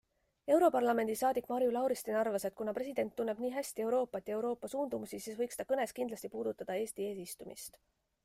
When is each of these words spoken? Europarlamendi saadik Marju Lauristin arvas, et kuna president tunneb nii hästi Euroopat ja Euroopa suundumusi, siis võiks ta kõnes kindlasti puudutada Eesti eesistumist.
Europarlamendi 0.53 1.15
saadik 1.17 1.49
Marju 1.51 1.73
Lauristin 1.75 2.17
arvas, 2.21 2.45
et 2.49 2.55
kuna 2.61 2.73
president 2.77 3.13
tunneb 3.19 3.43
nii 3.45 3.53
hästi 3.57 3.85
Euroopat 3.87 4.31
ja 4.31 4.37
Euroopa 4.39 4.69
suundumusi, 4.73 5.19
siis 5.27 5.37
võiks 5.43 5.59
ta 5.61 5.67
kõnes 5.73 5.93
kindlasti 5.99 6.33
puudutada 6.37 6.79
Eesti 6.81 7.09
eesistumist. 7.11 7.79